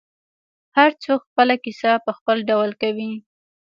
هر 0.77 0.91
څوک 1.03 1.21
خپله 1.29 1.55
کیسه 1.63 1.91
په 2.05 2.11
خپل 2.17 2.37
ډول 2.49 2.69
کوي. 2.81 3.11